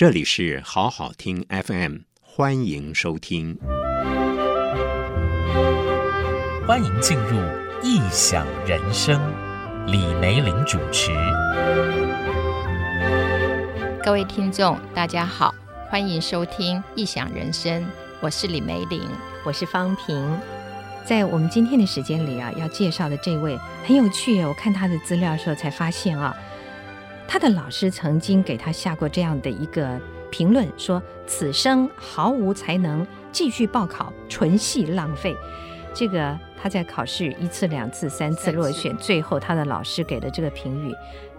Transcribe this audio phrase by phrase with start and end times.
[0.00, 3.58] 这里是好好听 FM，欢迎收听，
[6.66, 7.36] 欢迎进入
[7.82, 9.20] 异想人生，
[9.86, 11.10] 李梅玲主持。
[14.02, 15.54] 各位听众，大家好，
[15.90, 17.84] 欢迎收听异想人生，
[18.22, 19.02] 我是李梅玲，
[19.44, 20.40] 我是方平。
[21.04, 24.42] 在我们今天的时间里啊，要介绍的这位很有趣。
[24.44, 26.34] 我看他的资料的时候才发现啊，
[27.32, 30.00] 他的老师曾经给他下过这样的一个
[30.32, 35.36] 评论，说此生毫无才能，继续报考纯系浪费。
[35.94, 40.92] 这个他在考试一次、两次、三次落选，最后他的老师给了这个评语。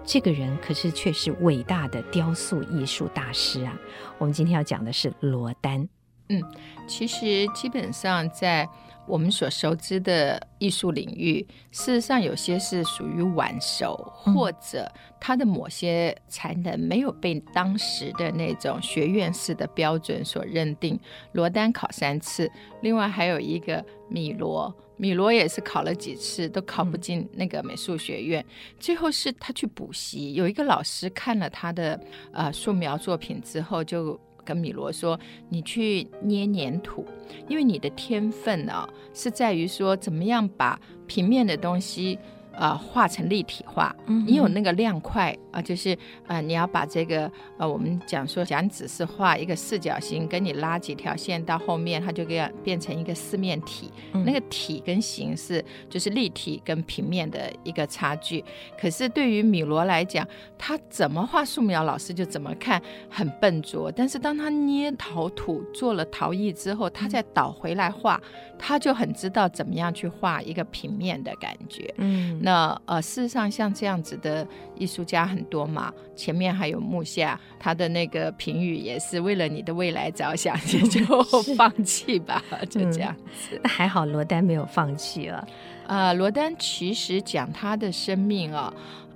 [0.06, 3.78] 这个人可是却是伟大的雕塑艺术大师啊！
[4.18, 5.90] 我们今天要讲的是罗丹。
[6.30, 6.42] 嗯，
[6.88, 8.66] 其实基本上在。
[9.08, 21.00] 我们所熟知的艺术领域，事实上有些是属于晚熟，或者他的某些才能没有被当时的那种学院式的标准所认定。
[21.34, 22.50] 罗丹考三次，
[22.82, 28.46] 另外还有一个米罗，米罗也是考了几次都考不进那个美术学院，
[28.80, 32.00] 最后是他去补习，有一个老师看了他的
[32.32, 34.20] 呃素描作品之后就。
[34.44, 37.06] 跟米罗说：“你去捏粘土，
[37.48, 42.18] 因为你的天分呢，是在于说怎么样把平面的东西。”
[42.54, 53.90] 呃，画成立体化，你有那个量块啊、呃，就是呃，你要把这个呃，我们讲说，讲只是画一个四角形，跟你拉几条线到后面，它就给变成一个四面体。
[54.14, 58.44] 嗯、那个体跟形是就是立体跟平面的一个差距。
[58.78, 60.28] 可是对于米罗来讲，
[60.58, 63.90] 他怎么画素描，老师就怎么看，很笨拙。
[63.90, 68.22] 但是当他捏陶土做了陶艺之后，他再倒回来画，
[68.60, 71.94] 他就很知道怎么样去画一个平面的感觉。
[71.96, 72.41] 嗯。
[72.42, 81.24] 那呃，事实上像这样子的艺术家很多嘛，前面还有木下，他的那个评语也是为了你的未来着想，也就
[81.56, 83.60] 放弃吧，就这样子。
[83.64, 85.48] 那、嗯、还好，罗丹没有放弃了。
[85.88, 88.74] 呃，罗丹其实讲他的生命啊。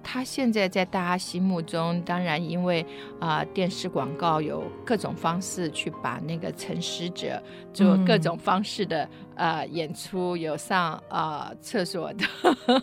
[0.07, 2.85] 他现在在大家心目中，当然因为
[3.19, 7.41] 啊、呃，电视广告有各种方式去把那个沉尸者
[7.73, 12.23] 做各种方式的、嗯、呃演出，有上啊、呃、厕所的，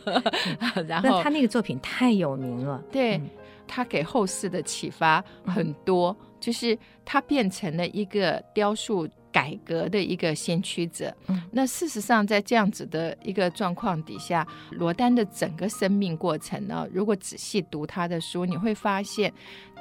[0.89, 3.31] 然后他那个作品太有名了，对、嗯、
[3.69, 9.09] 他给后世的启发很多，嗯、就是他变成了一个雕塑。
[9.33, 11.13] 改革的一个先驱者。
[11.29, 19.33] 嗯，那事实上，在这样子的一个状况底下，罗丹的整个生命过程呢，如果仔细读他的书，你会发现，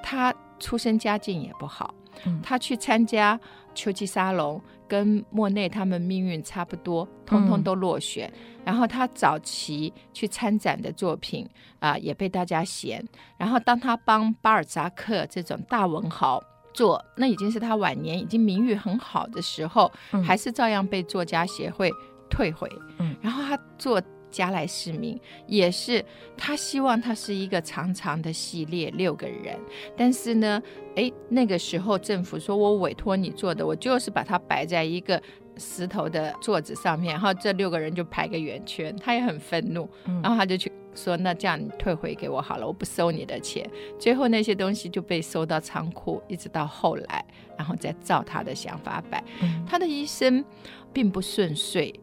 [0.01, 1.93] 他出身家境也不好。
[2.25, 3.39] 嗯，他去参加
[3.73, 8.31] 秋季沙龙，跟莫内他们命运差不多，通通都落选。
[8.35, 11.47] 嗯，然后他早期去参展的作品
[11.79, 13.05] 啊，呃，也被大家嫌。
[13.37, 16.41] 然后当他帮巴尔扎克这种大文豪。
[16.73, 21.91] 做那已经是他晚年已经名誉很好的时候，嗯、还是照样被作家协会
[22.29, 22.69] 退回。
[22.99, 26.03] 嗯，然后他做加来市民，也是
[26.37, 29.59] 他希望他是一个长长的系列，六个人。
[29.97, 30.61] 但是呢，
[30.95, 35.21] 诶，那个时候政府说我委托你做的，我就是把它摆在一个
[35.57, 38.95] 石头的座子上面，然后这六个人就排个圆圈。
[38.97, 39.89] 他也很愤怒，
[40.23, 40.71] 然后他就去。
[40.93, 43.69] 说那这样你退回给我好了，我不收你的钱。
[43.99, 47.25] 最后那些东西就被收到仓库，一直到后来，
[47.57, 49.23] 然后再照他的想法摆。
[49.41, 50.43] 嗯、他的一生
[50.91, 51.93] 并不顺遂，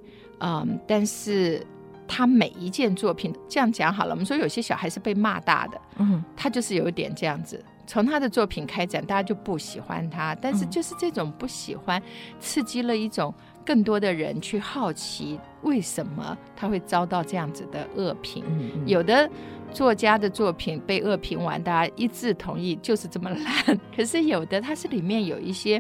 [0.41, 1.65] 嗯，但是
[2.06, 7.62] 他每一件作品这样讲好了，我们说有些小孩是被骂大的，嗯，他就是有一点这样子。
[7.87, 12.03] 从他的作品开展，大家就不喜欢他，但是就是这种不喜欢，
[12.38, 13.34] 刺激了一种。
[13.68, 18.42] 更多的人去好奇为什么他会遭到这样子的恶评。
[18.48, 19.28] 嗯嗯、有的
[19.74, 23.78] 作家的作品被恶评完，大家一致同意就是这么烂。
[23.94, 25.78] 可是有的它是里面有一些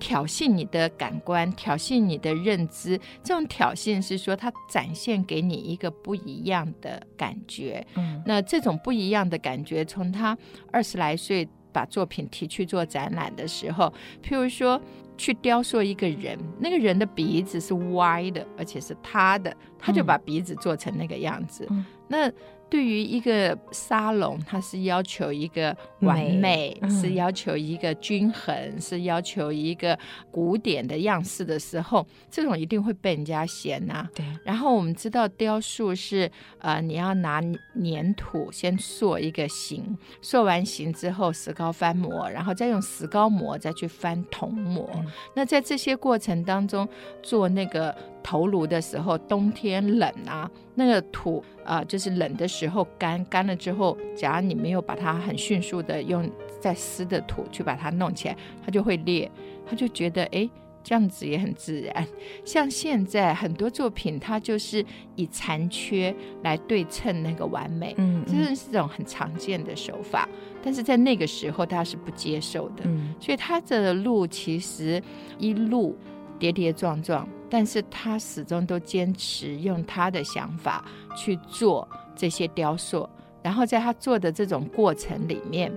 [0.00, 2.98] 挑衅你的感官、挑衅你的认知。
[3.22, 7.86] 这种挑衅是说他展现给你一个不一样的感觉。
[7.94, 10.36] 嗯、那这种不一样的感觉，从他
[10.72, 14.80] 二十来岁把作品提去做展览的时候，譬如说。
[15.16, 21.66] 去雕塑一个人，那个人的鼻子是歪的，而且是塌的，他就把鼻子做成那个样子。
[21.70, 22.30] 嗯、那
[22.70, 29.96] 对于一个沙龙，它是要求一个完美，嗯、是要求一个均衡，是要求一个
[30.30, 34.10] 古典的样式的时候，这种一定会被人家嫌呐、啊。
[34.14, 34.24] 对。
[34.44, 36.28] 然后我们知道雕塑是
[36.58, 44.90] 呃，你要拿粘土先塑一个形，塑完形之后石膏翻模，然后再用石膏模再去翻铜模。
[44.94, 45.06] 嗯、
[45.36, 46.88] 那在这些过程当中
[47.22, 47.94] 做那个。
[48.24, 56.28] 头颅的时候，冬天冷啊，那个土啊、呃，就是冷的时候干，干了之后，假如你没有把它很迅速的用
[56.58, 59.30] 再湿的土去把它弄起来，它就会裂。
[59.66, 60.48] 他就觉得，哎，
[60.82, 62.06] 这样子也很自然。
[62.44, 64.84] 像现在很多作品，它就是
[65.16, 70.28] 以残缺来对称那个完美，嗯，这是这种很常见的手法。
[70.62, 75.02] 但是在那个时候，他是不接受的，嗯，所以他的路其实
[75.38, 75.96] 一路
[76.38, 80.84] 跌跌撞撞，但是他始终都坚持用他的想法
[81.16, 83.08] 去做这些雕塑，
[83.44, 85.72] 然后在他做的这种过程里面，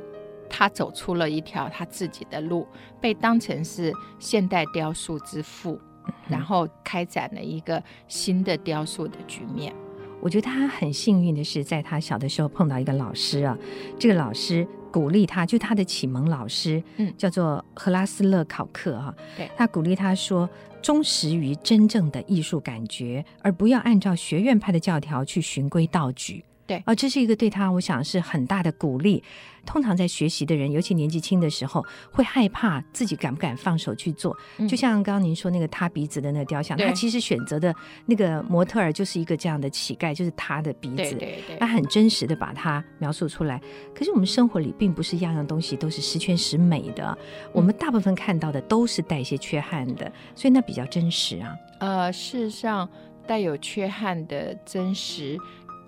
[0.50, 2.66] 他走出了一条他自己的路，
[3.00, 5.80] 被当成是现代雕塑之父，
[6.28, 9.72] 然后开展了一个新的雕塑的局面。
[10.20, 13.56] 我觉得他很幸运的是，在他小的时候碰到一个老师啊，
[14.00, 20.50] 这个老师鼓励他，就他的启蒙老师，嗯，叫做赫拉斯勒考克哈，对，他鼓励他说，
[20.82, 26.44] 忠实于真正的艺术感觉，而不要按照学院派的教条去循规蹈矩。
[26.68, 29.24] 对，啊，这是一个对他，我想是很大的鼓励。
[29.66, 34.34] 通常在学习的人，尤其年纪轻的时候，会害怕自己敢不敢放手去做。
[34.58, 37.74] 嗯、就像刚刚您说那个塌鼻子的那个雕像，他其实选择的
[38.06, 40.96] 那个模特儿就是一个这样的乞丐，就是他的鼻子。
[40.96, 43.62] 对对对，他很真实的把它描述出来。
[43.94, 47.18] 可是我们生活里并不是样样东西都是十全十美的，
[47.52, 51.54] 我们大部分看到的都是带一些缺憾的，所以那比较真实啊。
[51.80, 52.90] 呃，事实上
[53.28, 55.38] 带有缺憾的真实。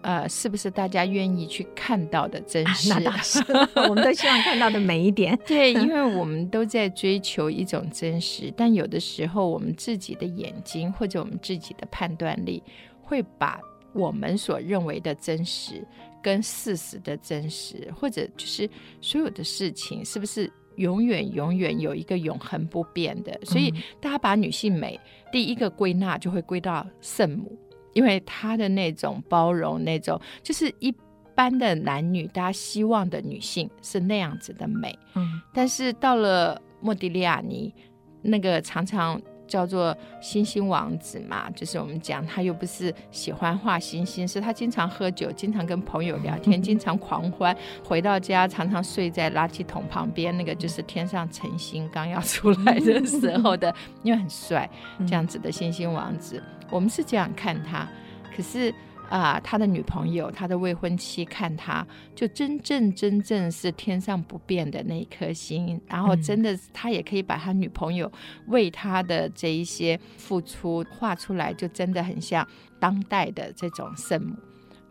[0.02, 2.92] 呃，是不是大家愿意去看到的真实？
[2.94, 3.40] 啊、那倒是，
[3.90, 5.38] 我们都希望看到的美一点。
[5.46, 12.64] 对，因为我们都在追求一种真实，但有的时候我们自己的眼睛或者我们自己的判断力，
[13.02, 13.60] 会把
[13.94, 15.86] 我们所认为的真实
[16.24, 18.70] 跟事实的真实，或者就是
[19.02, 23.38] 所有的事情，是不是永远永远有一个永恒不变的？
[23.44, 23.70] 所以
[24.00, 24.98] 大家把女性美
[25.32, 27.58] 第一个归纳，就会归到圣母。
[27.94, 30.94] 因为他的那种包容，那种就是一
[31.36, 34.98] 般的男女，大家希望的女性是那样子的美。
[35.16, 37.74] 嗯，但是到了莫迪利亚尼，
[38.22, 54.70] 那个常常叫做星星王子嘛，就是我们讲他又不是喜欢画星星，是他经常喝酒，经常跟朋友聊天，经常狂欢，回到家常常睡在垃圾桶旁边，那个就是天上晨星刚要出来的时候的，因为很帅，
[55.00, 56.44] 这样子的星星王子。
[56.70, 57.88] 我们是这样看他，
[58.36, 58.70] 可是
[59.10, 61.86] 啊、呃，他的女朋友、他的未婚妻看他，
[62.16, 65.82] 就真正真正是天上不变的那一颗星。
[65.88, 68.12] 然后，真的，他也可以把他女朋友
[68.48, 72.48] 为他的这一些付出画出来，就真的很像
[72.80, 74.36] 当代的这种圣母。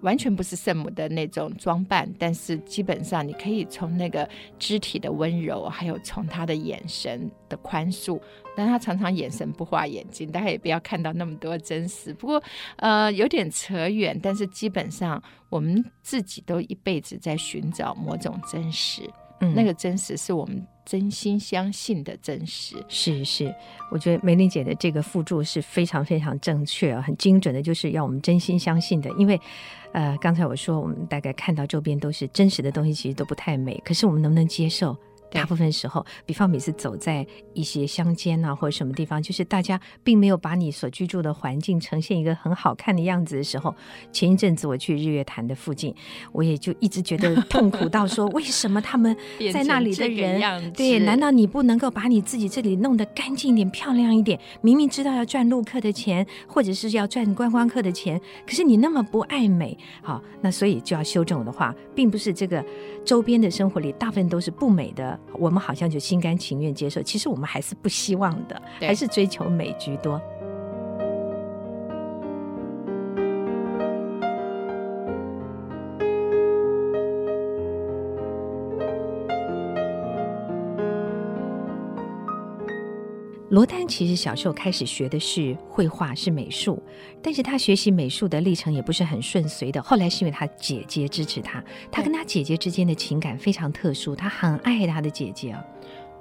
[0.00, 4.29] 完全不是圣母的那种装扮，但是基本上你可以从那个
[4.59, 8.21] 肢体的温柔，还有从他的眼神的宽恕，
[8.56, 12.15] 但他常常眼神不画眼睛，大家也不要看到那么多真实。
[12.15, 12.43] 不过，
[12.77, 19.03] 呃，有点扯远，但是基本上我们自己都一辈子在寻找某种真实，
[19.40, 22.76] 嗯，那个真实是我们真心相信的真实。
[22.88, 23.55] 是是，
[23.90, 29.40] 我觉得梅玲姐的这个附注是非常非常正确啊、很精准的，就是要我们真心相信的，因为。
[29.93, 33.81] 呃，刚才我说，我们大概看到周边都是真实的东西，其实都不太美。
[33.82, 34.94] 可是我们能不能接受？
[35.30, 43.75] 大部分时候，比方每次走在一些乡间啊，或者什么地方，就是大家并没有把你所居住的环境呈现一个很好看的样子的时候。
[44.12, 45.94] 前一阵子我去日月潭的附近，
[46.32, 49.16] 我也就一直觉得痛苦到说，为什么他们
[49.52, 54.38] 在那里的人，对，难道你不能够把你自己这里弄得干净一点、漂亮一点？
[54.62, 62.64] 明明知道要赚路客的钱，或者是要赚观光客的钱，可是你那么不爱美，好，那所以就要修正我的话，并不是这个
[63.04, 65.17] 周边的生活里大部分都是不美的。
[65.34, 70.20] 我们好像就心甘情愿接受，其实我们还是不希望的，还是追求美居多。
[83.59, 86.81] 罗丹其实小时候开始学的是绘画，是美术，
[87.21, 89.83] 但是他学习美术的历程也不是很顺遂的。
[89.83, 91.61] 后来是因为他姐姐支持他，
[91.91, 95.65] 他跟他姐姐之间的情感非常特殊，他很爱他的姐姐啊。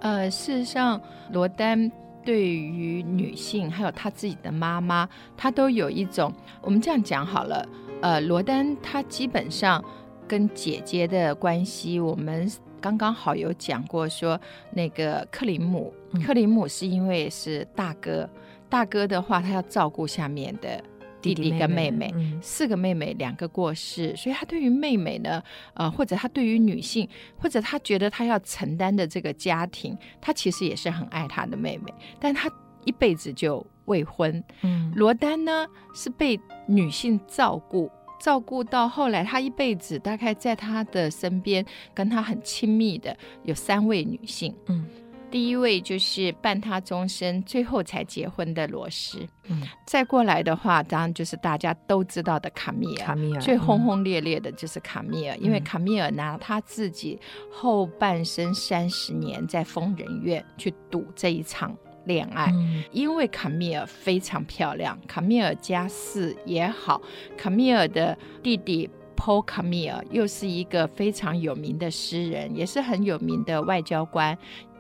[0.02, 1.00] 呃，事实上，
[1.32, 1.92] 罗丹
[2.26, 7.70] 对于女性还有他自己的妈妈，他都有一种，我们这样讲好了。
[8.02, 9.86] 呃，罗丹他基本上
[10.28, 12.52] 跟姐姐的关系，我们。
[12.82, 14.40] 刚刚好有讲过说，
[14.72, 15.94] 那个克林姆，
[16.26, 18.30] 克林姆是因为是大哥，
[18.70, 20.84] 大哥的话他要照顾下面的
[21.22, 25.44] 弟弟跟妹妹，弟弟妹妹四个妹妹两个过世，所以他对于妹妹呢，
[25.74, 27.08] 呃，或者他对于女性，
[27.38, 32.50] 或者他觉得他要承担的这个家庭，他其实也是很爱他的妹妹，但他。
[32.86, 34.42] 一辈子就未婚。
[34.62, 44.56] 嗯，罗丹呢是被女性照顾，照顾到后来，他一辈子大概在他的身边，跟他很亲密的有三位女性。
[44.68, 44.86] 嗯。
[45.30, 49.20] 第一位就是伴他终身，最后才结婚的罗斯。
[49.50, 53.06] 嗯，再过来的话，当然就是大家都知道的卡米尔。
[53.06, 57.20] 卡米尔最轰轰烈烈的就是卡米尔，嗯、因为卡米尔拿他自己
[57.52, 61.76] 后半生三十年在疯人院去赌这一场
[62.08, 62.52] 恋爱。
[62.56, 67.00] 嗯、因为卡米尔非常漂亮，卡米尔家世也好，
[67.38, 74.36] 卡米尔的弟弟 Paul 卡米尔又是一个非常有名的诗人，也是很有名的外交官。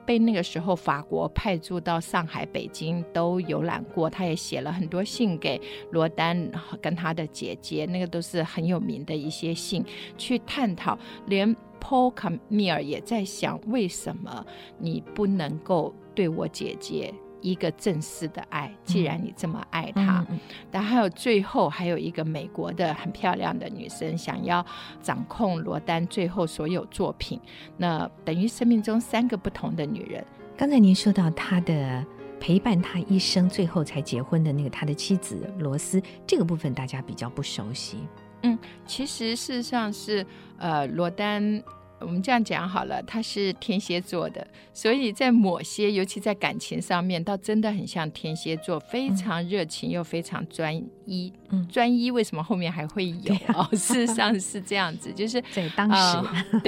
[0.05, 5.60] 被那个时候法国派驻到上海、北京都游览过，他也写了很多信给
[5.91, 6.50] 罗丹
[6.81, 9.84] 跟他的姐姐，那个都是很有名的一些信，
[10.17, 10.98] 去探讨。
[11.25, 14.46] 连 Paul 卡米尔也在想，为什么
[14.79, 17.13] 你不能够对我姐姐？
[17.39, 20.39] 一个正式的爱，既然你这么爱她，嗯、
[20.71, 24.65] 但还有最后还有一个美国的很漂亮的女生想要
[25.03, 27.39] 掌控罗丹最后所有作品，
[27.77, 30.25] 那等于生命中三个不同的女人。
[30.57, 32.03] 刚才您说到他的
[32.39, 38.00] 陪伴他一生，最后才结婚的那个他的妻子罗斯，这个部分大家比较不熟悉。
[38.41, 38.57] 嗯，
[38.88, 40.25] 其实事实上是
[40.57, 41.63] 呃罗丹。
[42.00, 50.75] 我们这样讲好了，他是天蝎座的，所以在某些，尤其在感情上面，倒真的很像天蝎座，非常热情又非常专
[51.06, 51.34] 一。
[51.50, 53.36] 嗯，专一为什么后面还会有？
[53.56, 56.18] 哦， 事实上是这样子，就是在当时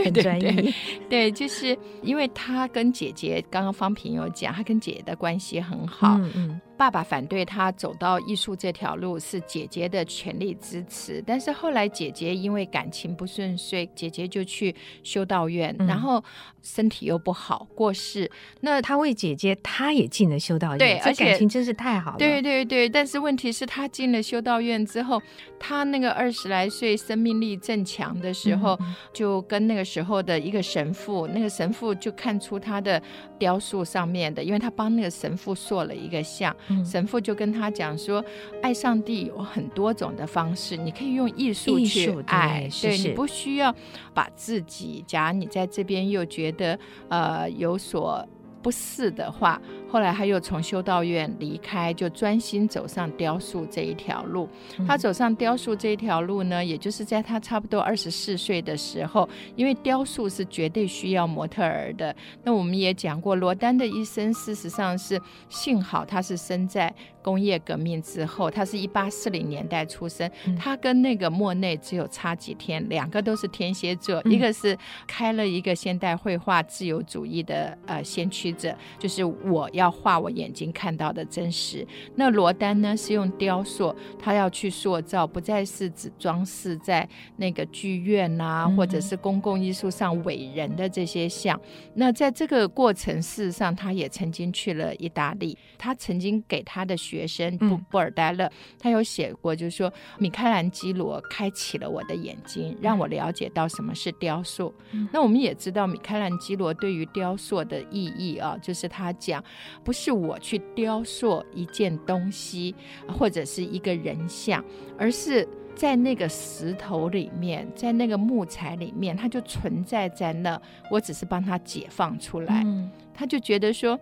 [0.03, 0.74] 很专一。
[1.09, 6.17] 对，就是因为他跟姐姐，刚刚方平有讲，他跟姐姐的关系很好。
[6.17, 6.62] 嗯嗯。
[6.79, 11.21] 爸爸反对他走到艺术这条路，是姐姐的全力支持。
[11.27, 16.24] 但是后来姐姐因为感情不顺遂，姐姐就去修道院，嗯、然后
[16.63, 18.31] 身体又不好过世。
[18.62, 22.17] 那他为姐姐，他也进了修道院，对，而且感情真是太好了。
[22.17, 25.21] 对对对，但是问题是，他进了修道院之后，
[25.59, 33.01] 他那个二十来岁，生命力正强的时候，嗯、就跟那个时候的一个神父，那个神父就看出他的
[33.38, 36.55] 雕塑上面的，因为他帮那个神父塑了一个像。
[36.85, 38.23] 神父就跟他讲说，
[38.61, 43.73] 爱上帝有很多种的方式，你可以用艺术去爱，对，你不需要
[44.13, 48.27] 把自己，假如你在这边又觉得呃有所
[48.61, 49.61] 不适的话。
[49.89, 54.48] 后来他又从修道院离开，就专心走上雕塑这一条路。
[54.88, 62.15] 他走上雕塑这一条路呢，也就是在他差不多二十四岁的时候，因为雕塑是绝对需要模特儿的。
[62.43, 65.19] 那我们也讲过，罗丹的一生事实上是
[65.50, 74.77] 幸好他是生在工业革命之后，他是一八四零年代出生，他跟那个莫内只有差几天，两个都是天蝎座，一个是
[75.08, 79.89] 开了一个现代绘画自由主义的呃先驱者，就是我要。
[80.00, 81.86] 画我眼睛看到的真实。
[82.15, 87.05] 那罗丹呢，是用雕塑，他要去塑造，不再是只装饰在
[87.36, 91.59] 那个剧院啊，或者是公共艺术上伟人的这些像。
[91.95, 95.57] 那在这个过程，事实上，他也曾经去了意大利。
[95.77, 104.74] 他曾经给他的学生布布尔代勒，他有写过，就是说米开朗基罗开启了我的眼睛，让我了解到什么是雕塑。
[105.12, 109.43] 那我们也知道，米开朗基罗对于雕塑的意义啊，就是他讲。
[109.83, 112.75] 不是我去雕塑一件东西
[113.07, 114.63] 或者是一个人像，
[114.97, 120.61] 而是在那个石头里面，在那个木材里面，它就存在在那。
[120.91, 122.63] 我只是帮它解放出来。
[122.65, 123.97] 嗯，他就觉得说，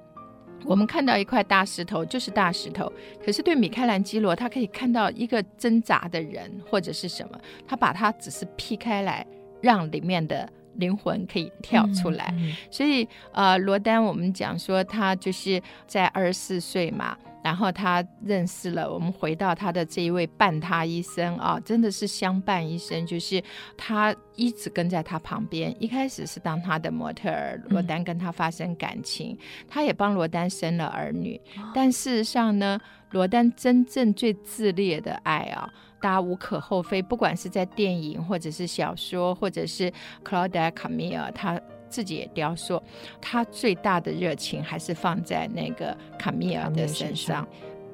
[0.65, 2.91] 我们看到一块大石头就是大石头，
[3.23, 9.25] 可是对米开朗基罗，他可以看到一个挣扎的人或者是什么，他把它只是劈开来，
[9.61, 10.49] 让里面的。
[10.77, 12.33] 灵魂可以跳出来，
[12.71, 23.41] 所以呃，罗丹我们讲说他就是在二十四岁嘛，然后他认识了我们回到他的这一位伴他一生啊，真的是相伴一生，就是
[23.75, 25.75] 他一直跟在他旁边。
[25.79, 31.39] 一开始是当他的模特儿，罗丹跟他发生感情，嗯、他也帮罗丹生了儿女，
[31.73, 32.79] 但事实上呢，
[33.11, 35.69] 罗丹真正最炽烈的爱啊。
[35.99, 39.91] 大家无可厚非，不管是在电影，或者是小说，或者是
[40.23, 41.59] Claude Camille 他
[41.89, 42.81] 自己也雕塑，
[43.19, 47.47] 他最大的热情还是放在那个卡米尔的身上。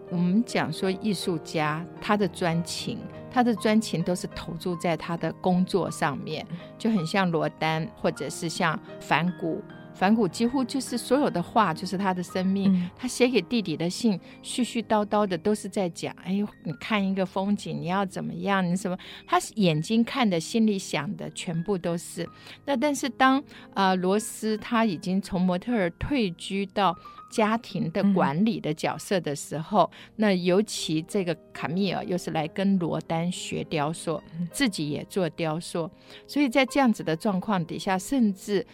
[0.10, 3.00] 我们讲说艺术家，他的专情，
[3.32, 6.46] 他的专情都是投注在他的工作上面，
[6.78, 9.64] 就很像罗丹，或者是像梵谷。
[9.94, 18.66] 梵谷几乎就是所有的话就是他的生命，嗯、他写给弟弟的信絮絮叨叨的都是在讲，哎呦，你看一个风景，你要怎么样？
[18.66, 18.98] 你什么？
[19.28, 22.28] 他眼睛看的，心里想的，全部都是。
[22.66, 23.40] 那但是当
[23.74, 26.96] 啊、呃、罗斯他已经从模特儿退居到
[27.30, 34.22] 家庭的管理的角色的时候，嗯、那尤其这个卡米尔又是来跟罗丹学雕塑，
[34.52, 35.90] 自己也做雕塑，
[36.28, 38.66] 所以在这样子的状况底下，甚至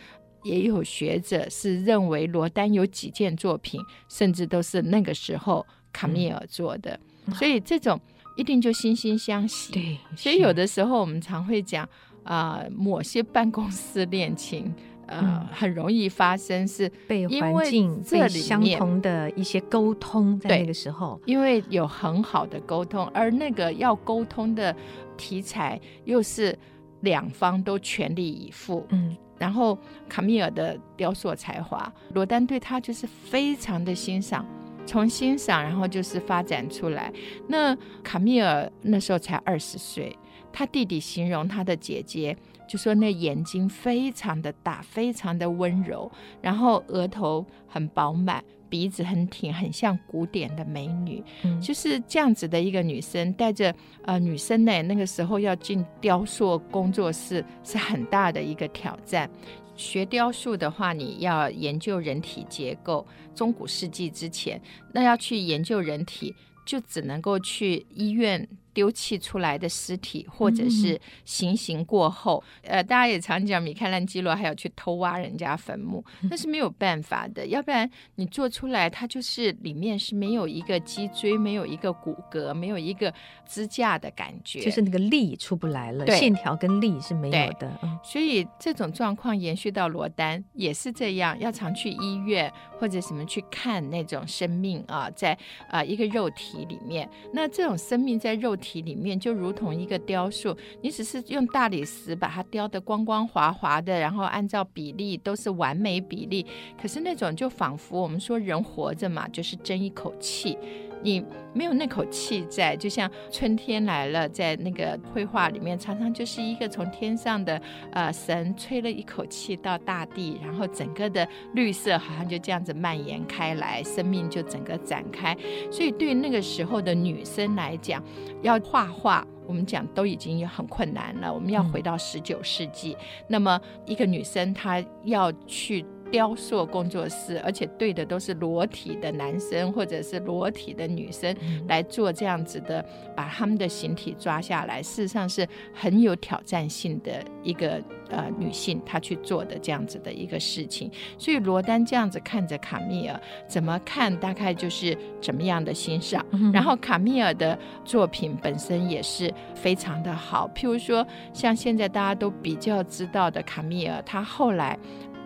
[0.43, 7.99] 也有学者是认为罗丹有几件作品，甚至都是那个时候卡米尔做的，嗯、所以这种
[8.35, 9.73] 一定就惺惺相惜。
[9.73, 11.87] 对，所以有的时候我们常会讲
[12.23, 14.73] 啊、呃，某些办公室恋情。
[15.11, 24.75] 呃，很容易发生是被环境、被相同的一些沟通，在那个时候，因为有很好的沟通，而那个要沟通的
[25.17, 26.55] 题材又是
[26.99, 28.85] 两方都全力以赴。
[28.89, 29.77] 嗯，然后
[30.07, 34.45] 卡米尔的雕塑才华，罗丹对他就是非常的欣赏，
[34.85, 37.11] 从欣赏然后就是发展出来。
[37.47, 40.15] 那卡米尔那时候才二十岁，
[40.51, 42.37] 他弟弟形容他的姐姐。
[42.67, 51.23] 就说那眼睛非常的大，非常的温柔，然后额头很饱满，鼻子很挺，很像古典的美女。
[51.43, 53.73] 嗯，就是这样子的一个女生，带着
[54.05, 59.29] 呃女生呢，那个时候要进雕塑工作室是很大的一个挑战。
[59.75, 64.61] 学雕塑的话，你要研究人体结构，中古世纪之前，
[64.93, 66.35] 那要去研究人体，
[66.65, 68.47] 就只能够去医院。
[68.73, 77.45] 丢弃出来的尸体，或者是行刑过后，嗯、呃，大家也常讲米开朗基罗还要去偷挖人家坟墓， 那是没有办法的。
[77.47, 83.13] 要不然你做出来，它就是里面是没有一个脊椎，没有一个骨骼，没有一个
[83.47, 87.71] 支架的感觉，就是那个力出不来了，线条跟力是没有的。
[87.83, 95.35] 嗯、所以这种状况延续到罗丹也是这样，要常去医院或者什么去看那种生命啊，在
[95.67, 98.55] 啊、一个肉体里面，那这种生命在肉。
[98.59, 106.45] 体里面就如同一个雕塑，你只是用大理石把它雕得光光滑滑的，然后按照比例都是完美比例。
[106.79, 110.57] 可是那种就仿佛我们说人活着嘛，就是争一口气。
[111.01, 125.35] 你没有那口气在，就像春天来了，在那个绘画里面，常常就是一个从天上的呃神吹了一口气到大地，然后整个的绿色好像就这样子蔓延开来，生命就整个展开。
[125.71, 128.03] 所以对那个时候的女生来讲，
[128.41, 131.33] 要画画，我们讲都已经很困难了。
[131.33, 132.95] 我们要回到十九世纪，
[133.27, 135.85] 那么一个女生她要去。
[136.11, 141.35] 雕塑工作室，而且对的都是裸体的男生或者是裸体的女生
[141.67, 142.83] 来做这样子的，
[143.15, 150.91] 把他们的形体抓下来，事实上是很有挑战性的一个呃女性她去做的这样子的一个事情。
[151.17, 156.25] 所以罗丹这样子看着卡米尔，怎么看大概就是怎么样的欣赏。
[156.53, 164.77] 然后卡米尔的作品本身也是非常的好，譬如说像现在大家都比较知道的卡米尔，他后来。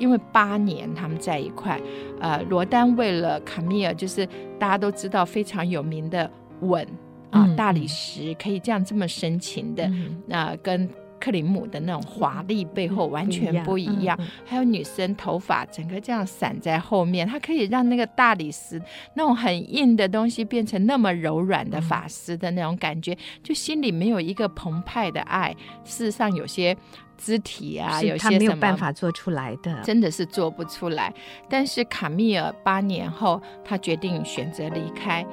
[0.03, 1.79] 因为八年他们在一块，
[2.19, 4.27] 呃，罗丹为了卡米尔，就是
[4.59, 6.85] 大家都知道非常有名的吻
[7.31, 9.89] 啊，大理石可以这样这么深情的，
[10.27, 10.89] 那、呃、跟
[11.21, 14.19] 克里姆的那种华丽背后完全不一样。
[14.43, 18.81] 还有女生头发整个这样散在后面，它可以让那个大理石
[19.15, 25.55] 那种很硬的东西变成那么柔软的发丝的那种感觉，就心里没有一个澎湃的爱。
[25.85, 26.75] 事实上，有些。
[27.23, 31.13] 肢体啊，有些没有办法做出来的，真的是做不出来。
[31.47, 35.25] 但是卡米尔八年后，他决定选择离开。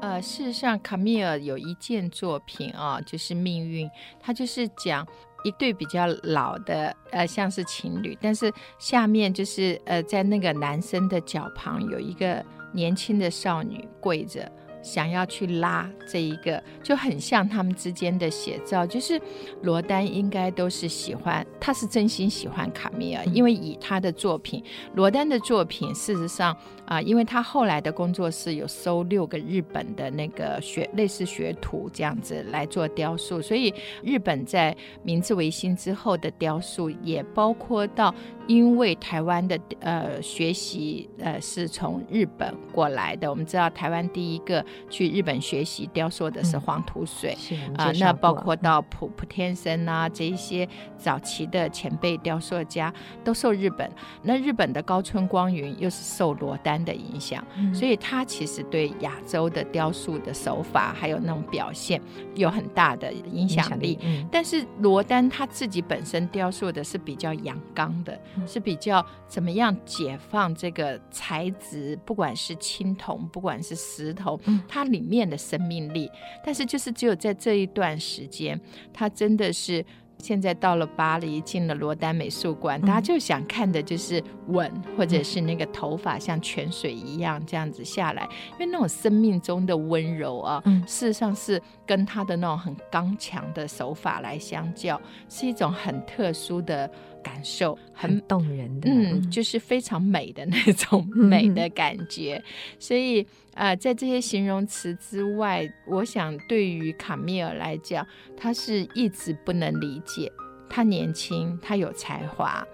[0.00, 3.86] 呃，事实上，卡米尔有一件作品啊，就是《命运》，
[4.18, 5.06] 他就是讲
[5.44, 14.50] 一对比较老的，呃，像是情侣，但是下面就是呃，在那个男生的脚旁有一个年轻的少女跪着。
[14.82, 18.86] 想要去拉这一个，就很像他们之间的写照。
[18.86, 19.20] 就是
[19.62, 24.62] 罗丹应该都是喜欢，他是真心喜欢卡米尔，因为以他的作品，
[24.94, 26.52] 罗丹的作品，事实上
[26.84, 38.14] 啊、呃，因为他后来的工作室有收六个日本的那个学类似学徒这样子来做雕塑，所以日本在明治维新之后的雕塑也包括到。
[38.48, 47.36] 因为台湾的呃学习呃是从日本过来的，我们知道台湾第一个去日本学习雕塑的是黄土水
[47.76, 52.92] 啊、呃，那包括到普普天生啊这一些早期的前辈雕塑家
[53.24, 53.90] 都受日本。
[54.22, 62.00] 那日本的高村光云又是受罗丹的影响，嗯、所以他其实对亚洲的雕塑的手法还有那种表现
[62.34, 63.68] 有很大的影响力。
[63.68, 76.10] 响力嗯、但是罗丹他自己本身雕塑的是比较阳刚的，嗯、是比较怎么样解放这个材质，不管是青铜，不管是石头，嗯、它里面的生命力。
[76.44, 78.60] 但是就是只有在这一段时间，
[78.92, 79.84] 他真的是。
[80.18, 88.22] 现在到了巴黎，进了罗丹美术馆，大家就想看的就是吻，或者是那个头发像泉水一样这样子下来，
[88.52, 96.88] 因为那种生命中的温柔啊，事实上是跟他的那种很刚强的手法来相较，是一种很特殊的。
[97.22, 102.34] 感受很，很动人的，嗯，就是非常美的那种美的感觉。
[102.36, 102.44] 嗯、
[102.78, 108.06] 所以，呃，在这些形容词之外，我想对于卡米尔来讲，
[108.36, 110.30] 他是一直不能理解。
[110.68, 112.66] 他年轻，他有才华，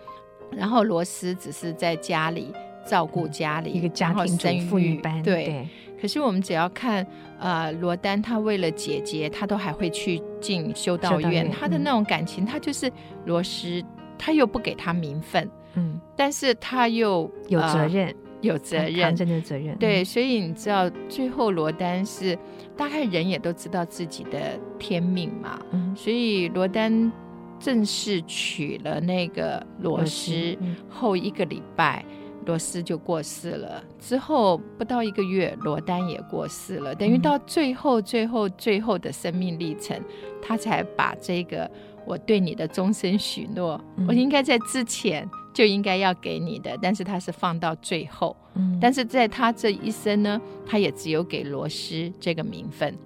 [0.52, 2.52] 然后罗斯只是在家里
[2.86, 5.22] 照顾家里，一个家庭主妇一般。
[5.22, 5.44] 对。
[5.44, 5.68] 对
[6.00, 7.04] 可是我们只要看，
[7.40, 11.22] 呃，罗丹他为了姐姐，他都还会去进修道院。
[11.22, 12.88] 道院他的那种感情，嗯、他就是
[13.26, 13.82] 罗斯。
[14.18, 19.76] 他又不给他名分，嗯，但是他又有责任，呃、有责任，真的责任。
[19.78, 22.36] 对，所以你知道，最后罗丹是
[22.76, 27.12] 大概人也都知道自己的天命嘛，嗯，所以罗丹
[27.60, 32.04] 正式娶了那个罗斯，嗯、后一个礼拜，
[32.44, 33.82] 罗斯就过世了。
[34.00, 36.94] 之后不到一个月，罗丹也过世了。
[36.94, 40.00] 等于到最后、最后、最后的生命历程，
[40.42, 41.70] 他才把这个。
[42.04, 48.36] 我对你的终身许诺，嗯、我应该在之前就应该要给你的，但是他是放到最后。
[48.54, 52.96] 嗯，但是在他这一生呢，他也只有给罗斯这个名分。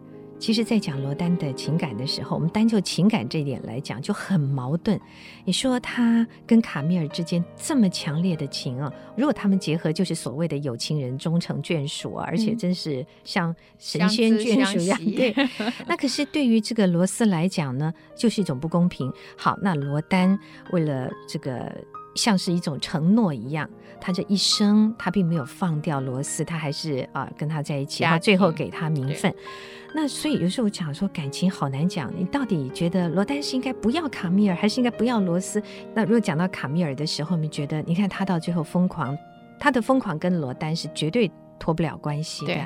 [0.42, 5.00] 其实，在讲罗丹的情感的时候，我们单就情感这一点来讲就很矛盾。
[5.44, 14.98] 你说他跟卡米尔之间这么强烈的情啊，如果他们结合，就是所谓的有情人终成眷属啊，而且真是像神仙眷属一样。
[15.14, 15.32] 对，
[15.86, 19.12] 那可是对于这个罗斯来讲呢，就是一种不公平。
[19.36, 20.36] 好，那罗丹
[20.72, 21.72] 为了这个。
[22.14, 23.68] 像是一种承诺一样，
[24.00, 29.34] 他这一生他并没有放掉罗斯，他还是啊、呃、跟他在一起，然后最后给他名分。
[29.94, 35.62] 那所以有时候我讲说感情好难讲，你到底觉得罗丹是应该不要卡米尔，还是应该不要罗斯？
[35.94, 39.16] 那如果讲到卡米尔的时候，你觉得你看他到最后疯狂，
[39.58, 42.64] 他的疯狂跟罗丹是绝对脱不了关系的，对，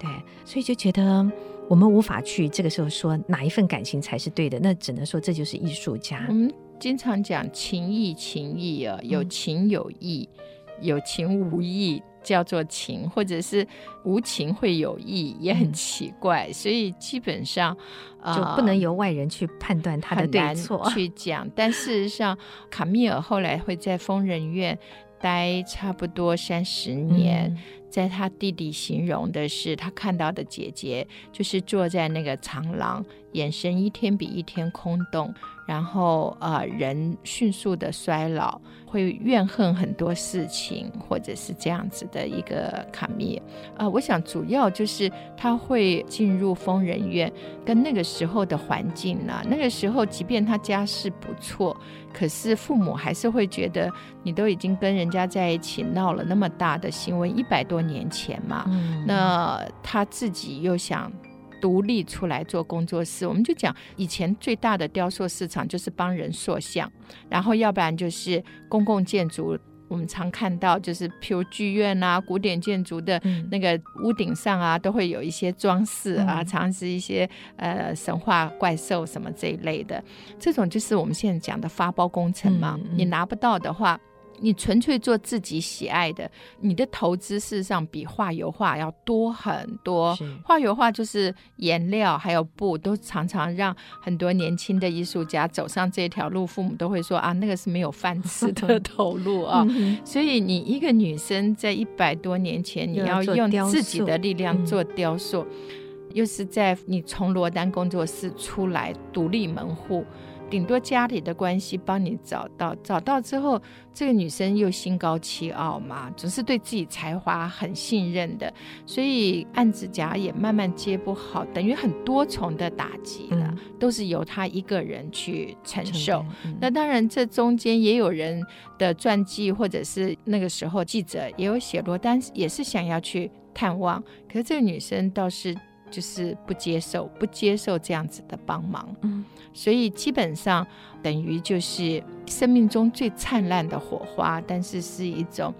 [0.00, 0.10] 对，
[0.44, 1.26] 所以就觉得
[1.68, 6.26] 我们无法去这个时候说哪一份感情才是对的，那只能说这就是艺术家。
[6.28, 10.44] 嗯经常讲情义，情义啊，有情有义，嗯、
[10.82, 13.66] 有情无义叫做情，或者是
[14.04, 16.46] 无情会有义，也很奇怪。
[16.48, 17.76] 嗯、所以基本上
[18.24, 21.48] 就不能由外人去判断他的对错去讲。
[21.54, 22.36] 但事实上，
[22.70, 24.78] 卡米尔后来会在疯人院
[25.20, 27.50] 待差不多三十年。
[27.50, 27.58] 嗯
[27.90, 35.32] 在他弟弟形容的是，他看到的姐姐就是坐在那个长廊，眼神一天比一天空洞，
[35.66, 43.42] 然后呃，人迅速的衰老，会怨恨很多事情，或者是这样子的一个卡米尔。
[43.70, 47.32] 啊、呃，我想主要就是他会进入疯人院，
[47.64, 51.74] 跟那个时候的环境呢、啊，那个时候即便他家世不错，
[52.12, 53.90] 可是父母还是会觉得
[54.22, 57.78] 你都已经跟人家在一起闹了那么大的新闻，一百多。
[57.78, 61.12] 多年前嘛，嗯、那他自己又想
[61.60, 66.90] 独立出来做工作室，我们就讲以前最大的雕塑市场就是帮人塑像，
[67.28, 80.02] 然后要不然就是公共建筑，我们常看到就是譬如剧院啊、古典建筑的那个屋顶上啊，都会有一些装饰啊，嗯、常是一些呃神话怪兽什么这一类的，
[80.38, 83.98] 这种就是我们现在讲的发包工程嘛，你拿不到的话。
[84.40, 90.16] 你纯粹做自己喜爱的，你的投资事实上比画油画要多很多。
[90.44, 99.66] 画油画就是颜料还有布，都常常让很多年轻的艺术家走上这条路，父母都会说啊，那个是没有饭吃的 投入啊。
[100.04, 110.04] 所以你一个女生在一百多年前，你要用自己的力量做雕塑，嗯、又是在你从罗丹工作室出来独立门户。
[110.50, 113.60] 顶多家里的关系帮你找到，找到之后，
[113.92, 118.52] 这个女生又心高气傲嘛，总是对自己才华很信任的，
[118.86, 126.24] 所以案子夹也慢慢接不好，等于很多重的打击了，嗯、都是由她一个人去承受。
[126.44, 128.44] 嗯、那当然，这中间也有人
[128.78, 133.30] 的传记，或者是那个时候记者也有写罗丹，也是想要去。
[133.54, 135.52] 探望，可是这个女生倒是
[135.90, 138.94] 就是不接受，不接受这样子的帮忙。
[139.02, 140.66] 嗯，所以基本上
[141.02, 145.52] 等于就是生命中最灿烂的火花，但是是一种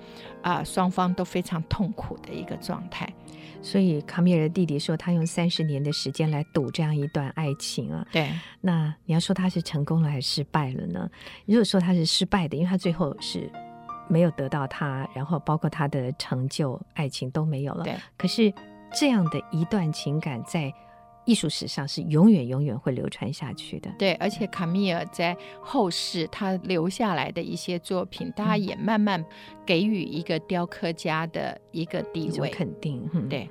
[0.42, 3.12] 啊、呃、双方都非常痛苦的一个状态。
[3.60, 8.06] 所以卡米尔的弟弟说，他用三十年的时间来赌这样一段爱情啊。
[8.12, 11.10] 对，那你要说他是成功了还是失败了呢？
[11.44, 13.50] 如果说他是失败的，因为他最后是
[14.08, 17.82] 没有得到他，然后包括他的成就、爱情都没有了。
[17.82, 18.52] 对，可是
[18.92, 20.72] 这样的一段情感在
[21.24, 23.90] 艺术史上是永远永远会流传下去的。
[23.98, 29.22] 对，而且卡米尔在后世他留下来的一些作品，大家也慢慢
[29.66, 33.06] 给予一个雕刻家的一个地位肯定。
[33.28, 33.48] 对。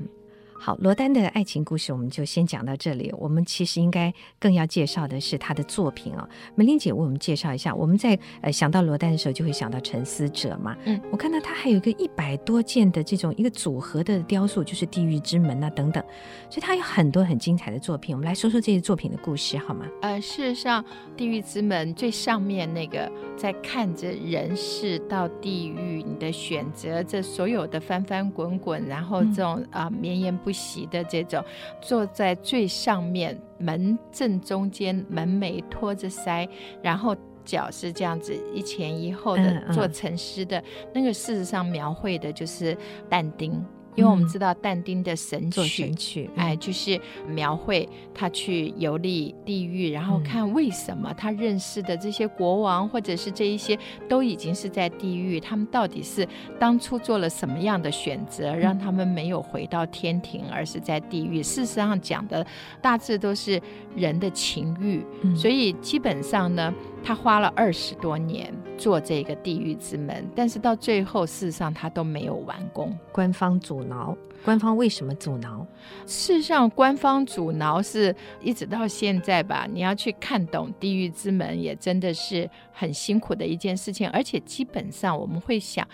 [0.59, 3.13] 好，罗丹的爱情故事我们就先讲到这里。
[3.17, 6.29] 我们其实应该更要介绍的是他的作品啊、哦。
[6.55, 7.73] 美玲姐为我们介绍一下。
[7.73, 10.75] 我们在呃想到罗丹的时候，就会想到沉思者嘛。
[10.85, 16.03] 嗯，我看到他还有一个一百多件的这种一个组合的雕塑，就是地狱之门啊等等。
[16.49, 18.15] 所以他有很多很精彩的作品。
[18.15, 19.85] 我们来说说这些作品的故事好吗？
[20.01, 20.83] 呃，事实上，
[21.15, 30.35] 地狱之门最上面那个在看着人世到地狱，你的选择，这所有的翻翻滚滚，然后这种啊绵延。
[30.47, 31.43] 呃不息的这种，
[31.81, 36.47] 坐在最上面门正中间，门楣托着腮，
[36.81, 42.77] 然后脚是这样子一前一后的做沉思的，嗯嗯、那个事实上描绘的就是
[43.09, 43.61] 但丁。
[43.97, 56.27] 因为我们知道但丁的神曲，神曲，哎，就是描绘他去游历地狱，然后看为什么他认识的这些国王或者是这一些都已经是在地狱，他们到底是
[56.59, 61.41] 当初做了什么样的选择，让他们没有回到天庭，而是在地狱？
[61.41, 62.45] 事实上讲的
[62.79, 63.59] 大致都是
[63.95, 65.03] 人的情欲，
[65.35, 66.71] 所以基本上呢。
[67.07, 72.93] 他花了二十多年做这个地狱之门，但是到最后，事实上他都没有完工。
[73.13, 75.65] 官方阻挠，官方为什么阻挠？
[76.05, 79.65] 事实上，官方阻挠是一直到现在吧。
[79.71, 84.09] 你要去看懂地狱之门，也真的是很辛苦的一件事情。
[84.09, 85.87] 而且基本上我们会想，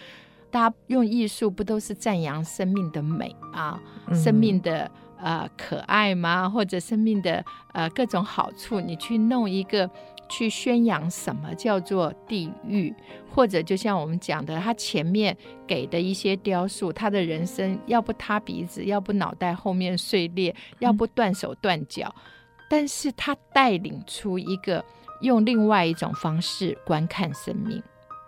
[0.49, 4.89] 大家用艺术不都是赞扬生命的美啊，嗯、生命的
[5.21, 6.49] 呃可爱吗？
[6.49, 9.87] 或者生命的呃各种好处，你去弄一个。
[10.33, 12.91] 去宣扬什么叫做地狱，
[13.31, 22.21] 或者就像我们讲的，他前面给的一些雕塑，他的人生要不塌鼻子，要不脑袋后面碎裂，要不断手断脚，嗯、
[22.67, 24.83] 但是他带领出一个
[25.21, 27.83] 用另外一种方式观看生命，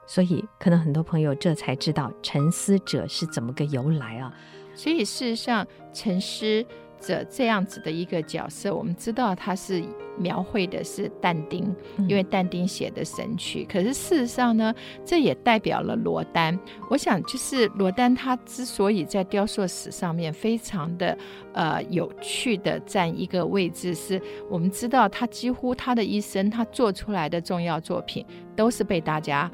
[0.05, 4.31] 所以可能很多朋友这才知道沉思者是怎么个由来啊。
[4.75, 6.63] 所以事实上，沉思
[6.99, 9.83] 者这样子的一个角色，我们知道他是
[10.17, 11.73] 描绘的是但丁，
[12.07, 13.63] 因为但丁写的神曲。
[13.63, 16.57] 嗯、可是事实上呢，这也代表了罗丹。
[16.89, 21.17] 我想，就是罗丹他之所以在雕塑史上面非常的
[21.53, 29.51] 呃有趣的占一个位置，是我们知道他几乎他的一生，他做出来的重要作品都是被大家。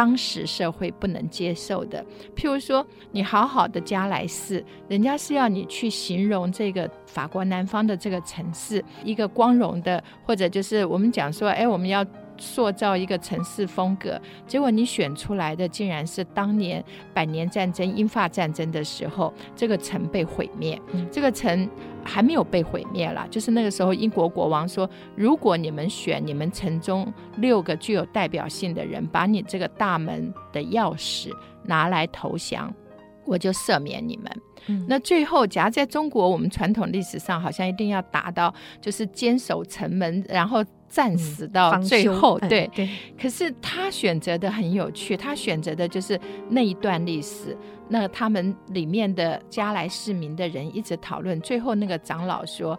[0.00, 2.02] 当时社会不能接受的，
[2.34, 12.02] 譬如说，你好好的家来市，人家是要你去形容这个法国南方的这个城市，一个光荣的，或者就是我们讲说，哎，我们要。
[12.40, 16.82] 塑造一个城市风格，结果你选出来的竟然是当年
[17.14, 20.80] 百年战争、英法战争的时候，这个城被毁灭。
[20.92, 21.68] 嗯、这个城
[22.02, 31.30] 还没有被毁灭了，就是那个时候英国国王说：“如果你们选你们城中六个具有代表性的人，把你这个大门的钥匙
[31.62, 32.72] 拿来投降，
[33.30, 34.42] 我就赦免你们。
[34.66, 40.64] 嗯”那最后，假如在中国，我们传统历史上好像一定要达到，就是坚守城门，然后。
[40.92, 42.88] 战死到最后，嗯、对，对。
[43.16, 47.56] 可是他选择的很有趣，他选择的就是那一段历史。
[47.88, 52.76] 那他们里面的加来市民的人一直讨论，最后那个长老说：“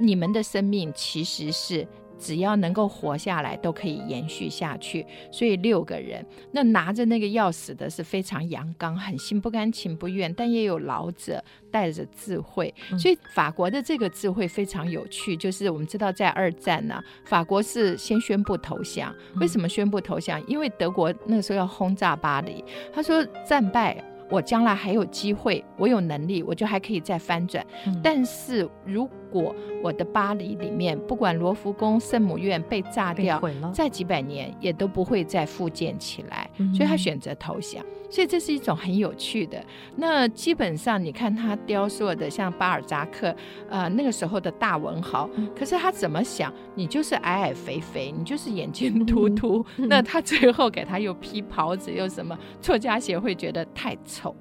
[0.00, 1.86] 你们的生命其实是。”
[2.20, 5.04] 只要能够活下来，都可以延续下去。
[5.32, 12.72] 所以六个人，那拿着那个钥匙的是非常阳刚，很心不甘情不愿，但也有老者带着智慧。
[12.98, 19.12] 所以法国的这个智慧非常有趣，就是我们知道在二战呢、啊，法国是先宣布投降。
[19.40, 20.40] 为什么宣布投降？
[20.46, 23.96] 因为德国那个时候要轰炸巴黎，他说战败。
[24.32, 27.66] 我将来还有机会，我有能力，我就还可以再翻转。
[27.84, 33.40] 嗯、但是如果我的巴黎里面，不管罗浮宫、圣母院被炸掉，
[33.72, 36.50] 再几百年也都不会再复建起来。
[36.58, 37.84] 嗯、所以他选择投降。
[38.10, 39.64] 所以这是一种很有趣的。
[39.94, 43.32] 那基本上你看他雕塑的，像巴尔扎克，
[43.68, 46.52] 呃，那个时候的大文豪，嗯、可是他怎么想？
[46.74, 49.64] 你就是矮矮肥肥，你就是眼睛 突突。
[49.76, 52.36] 嗯、那他最后给他又披袍子，又什么？
[52.60, 54.34] 作家协会觉得太丑。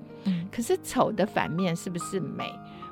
[0.52, 2.52] 可是丑的反面是不是美？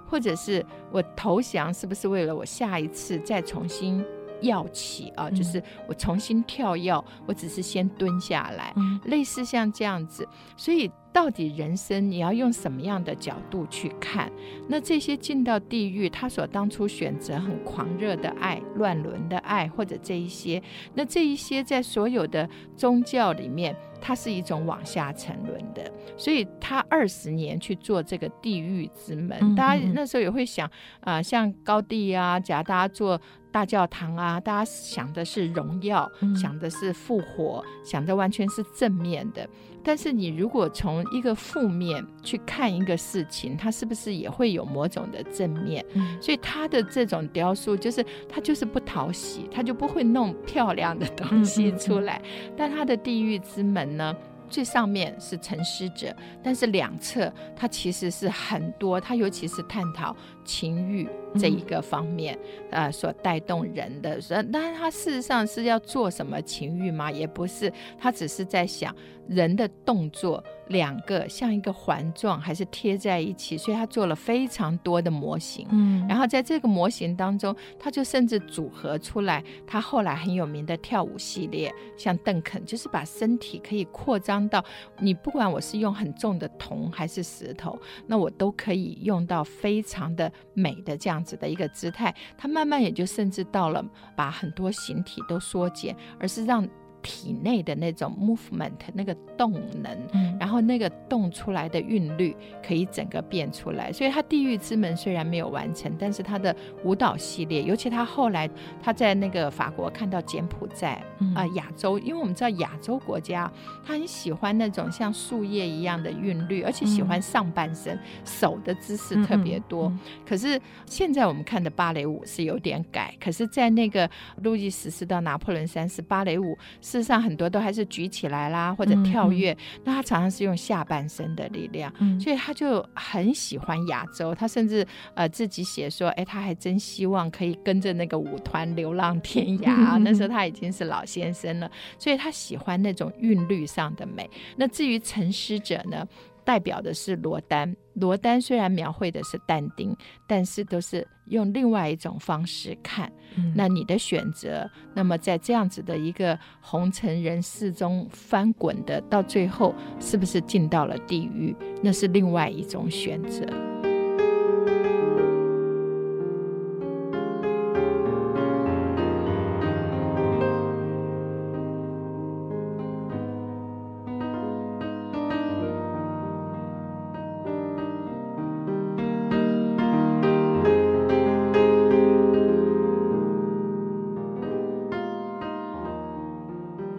[0.09, 4.03] 或者是我投降是不是为了我下一次再重新？
[4.41, 10.27] 要起啊，就是我重新跳跃，我只是先蹲下来，嗯、类似像这样子。
[10.55, 14.31] 所以，到底人生你要用什么样的角度去看？
[14.67, 20.61] 那这些进到地狱，他所当初选择很狂热的爱、乱伦的爱，或者这一些，
[20.93, 25.91] 那这一些在所有的宗教里面，它是一种往下沉沦的。
[26.17, 30.67] 所以他二十年去做这个地狱之门，嗯、大家那时候也会想
[31.01, 33.19] 啊、呃，像高地啊，假如大家做。
[33.49, 39.49] 大教堂啊，大家想的是荣耀，嗯、想的是复活，想的完全是正面的。
[39.87, 45.81] 但是你如果从一个负面去看一个事情，它是不是也会有某种的正面？
[45.93, 52.17] 嗯、所以他的这种雕塑，就是他就是不讨喜，他就不会弄漂亮的东西出来。
[52.17, 54.13] 嗯嗯嗯、但他的地狱之门呢？
[54.49, 60.15] 最上面是沉思者，但是两侧它其实是很多，它尤其是探讨
[60.47, 61.07] 情欲
[61.37, 62.35] 这一个方面，
[62.71, 64.17] 嗯、呃，所带动人的。
[64.51, 67.11] 但是他事实上是要做什么情欲吗？
[67.11, 68.95] 也不是，他只是在想
[69.27, 70.43] 人的动作。
[70.69, 75.65] 两个像一个环状，还是贴在一起，所以他做了非常多的模型。
[75.71, 84.61] 嗯，然后在这个模型当中，他就甚至组合出来他后来很有名的跳舞系列，像邓肯，就是把身体可以扩张到
[84.99, 92.13] 你不管我是用很重的铜还是石头，那我都可以用到非常的美的这样子的一个姿态。
[92.37, 96.67] 它慢慢也就甚至到了把很多形体都缩减，而是让。
[97.07, 103.93] 体内的那种 movement 那个动能，嗯、然后那个动出来的韵律可以整个变出来。
[103.93, 108.49] 所以他地狱之门虽然没有完成，但是他的舞蹈系列，尤其他后来
[108.83, 113.49] 他在那个法国看到柬埔寨啊、嗯呃、亚洲，因为我们知道亚洲国家
[113.85, 119.89] 他很喜欢那种像树叶一样的韵律，而且喜欢上半身、嗯、手的姿势特别多。
[120.27, 124.09] 可是现在我们看的芭蕾舞是有点改，可是在那个
[124.43, 126.96] 路易十四到拿破仑三世芭蕾舞是。
[126.97, 129.51] 事实上，很多都还是举起来啦，或者跳跃。
[129.51, 134.33] 嗯、那他常常是用下半身的力量，嗯、所以他就很喜欢亚洲。
[134.33, 139.97] 他甚至呃自己写说，哎，他还真希望可以跟着那个舞团流浪天 涯。
[139.97, 144.27] 嗯、那时候他已经是老先生了，所以他喜欢那种韵律上的美。
[144.55, 146.07] 那至于沉思者呢？
[146.47, 149.93] 代表的是罗丹，罗丹虽然描绘的是但丁，
[150.25, 153.11] 但是都是用另外一种方式看。
[153.35, 161.53] 嗯、那你的选择，那么在这样子的一个红尘人世中翻滚的，到最后是不是进到了地狱？
[161.83, 163.45] 那是另外一种选择。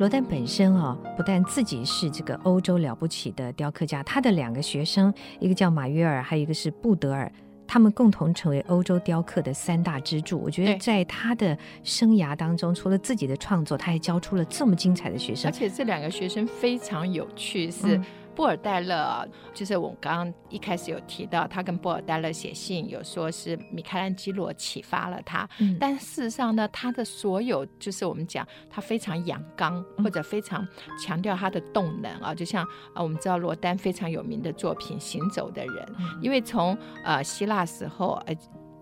[0.09, 7.31] 罗丹本身啊，不但自己是这个欧洲了不起的雕刻家，他的两个学生，一个叫马约尔，还有一个是布德尔，
[7.67, 10.41] 他们共同成为欧洲雕刻的三大支柱。
[10.41, 18.01] 我觉得在他的生涯当中，除了自己的创作，他还教出了这么精彩的学生，而且这两个学生非常有趣，是。
[18.39, 25.49] 嗯布尔代勒就是我刚刚一开始有提到，他跟布尔代勒写信，有说是米开朗基罗启发了他。
[25.59, 30.65] 嗯、但事实上呢，他的所有就是我们讲他非常阳刚，或者非常
[31.05, 35.75] 强调他的动能啊，就像啊，我们知道罗丹非常有名的作品《行走的人》，
[36.23, 38.37] 因为从呃希腊时候呃。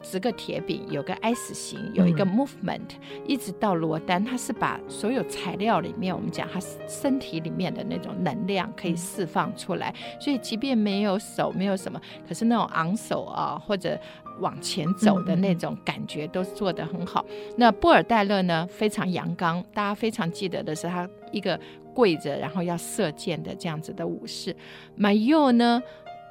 [0.08, 13.98] 十个铁饼有个 S 型，有一个 movement，、嗯、一直到罗丹，他是把所有材料里面，我们讲他身体里面的那种能量可以释放出来，嗯、所以即便没有手，没有什么，可是那种昂首啊，或者
[14.38, 17.26] 往前走的那种感觉都做得很好。
[17.28, 21.58] 嗯、那布尔代勒呢，非常阳刚，大家非常记得的是他一个
[21.92, 24.54] 跪着然后要射箭的这样子的武士。
[24.94, 25.82] 马佑呢？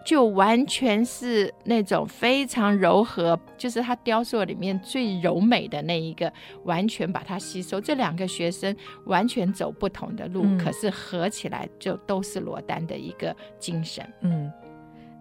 [0.05, 6.31] 就完全是那种非常柔和，就是他雕塑里面最柔美的那一个，
[6.63, 7.81] 完全把它吸收。
[7.81, 8.73] 这两个学生
[9.05, 14.07] 完全走不同的路，嗯、可是合起来就都是罗丹的一个精神。
[14.21, 14.51] 嗯，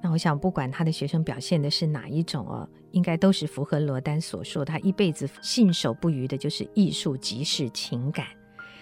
[0.03, 8.27] 那我想，不管他的学生表现的是哪一种哦，应该都是符合罗丹所说，他一辈子信守不渝的，就是艺术即是情感。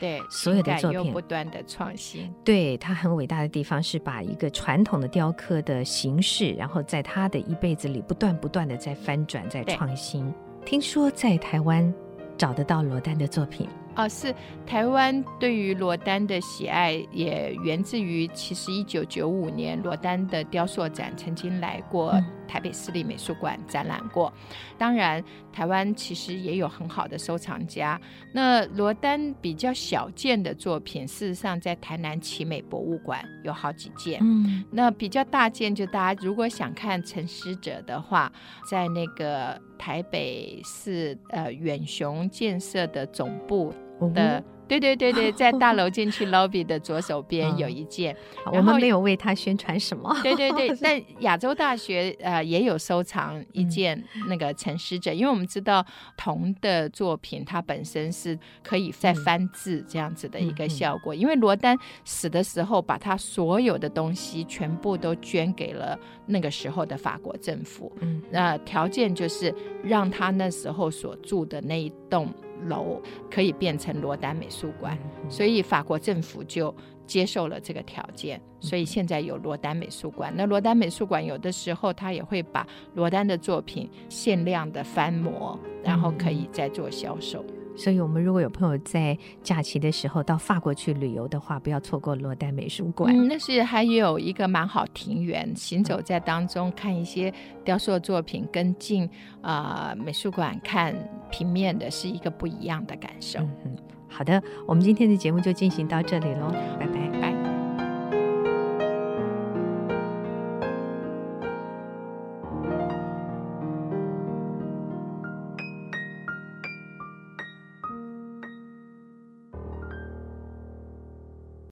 [0.02, 2.28] 对，所有的作品不断的创新。
[2.44, 10.34] 对，他很伟大的地方是把一个传统的雕刻的形式，然后在他的一辈子里不断不断的在翻转，在创新。
[10.64, 11.94] 听说在台湾
[12.36, 14.34] 找得到罗丹的作品，啊，是
[14.66, 22.20] 台湾对于罗丹的喜爱也源自于，其实一九九五年罗丹的雕塑展曾经来过
[22.52, 24.30] 台北市立美术馆展览过。
[24.76, 27.98] 当然，台湾其实也有很好的收藏家。
[28.34, 34.20] 那罗丹比较小件的作品，事实上在台南奇美博物馆有好几件。
[34.22, 38.30] 嗯，那比较大件，就大家如果想看陈师者的话，
[38.68, 43.72] 在那个台北市呃远雄建设的总部。
[44.10, 50.16] 的对对对对， 在大楼进去 lobby 的左手边有一件，嗯、我们没有为他宣传什么。
[50.22, 55.84] 对对对， 但亚洲大学呃也有收藏一件那个陈师者，嗯、因为我们知道
[56.16, 61.14] 铜的作品它本身是可以再翻字这样子的一个效果。
[61.14, 61.76] 嗯、因为罗丹
[62.06, 67.92] 死的时候，把他所有的东西全部都捐给了那个时候的法国政府。
[68.00, 72.32] 嗯，那条件就是让他那时候所住的那一栋。
[72.68, 73.00] 楼
[73.30, 74.98] 可以变成罗丹美术馆，
[75.28, 76.74] 所以法国政府就
[77.06, 80.32] 接受了这个条件，所以现在有罗丹美术馆。
[80.36, 87.44] 那罗丹美术馆有的时候他也会把罗丹的作品限量的翻模，然后可以再做销售。
[87.74, 93.14] 所以，我们如果有朋友在假期的时候到法国去旅游的话，不要错过罗丹美术馆。
[93.16, 97.32] 嗯，那是还有一个蛮好庭园，行走在当中看一些
[97.64, 99.08] 雕塑作品，跟进
[99.40, 100.94] 啊、呃、美术馆看
[101.30, 103.38] 平面的是一个不一样的感受。
[103.64, 103.76] 嗯，
[104.08, 107.20] 好的，我们今天的节目就进行到这里喽，拜拜。
[107.20, 107.31] 拜。